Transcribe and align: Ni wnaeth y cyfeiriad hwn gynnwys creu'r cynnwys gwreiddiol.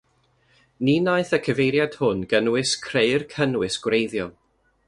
Ni 0.87 0.95
wnaeth 1.01 1.33
y 1.39 1.39
cyfeiriad 1.49 1.99
hwn 1.99 2.25
gynnwys 2.33 2.75
creu'r 2.87 3.27
cynnwys 3.35 3.81
gwreiddiol. 3.85 4.35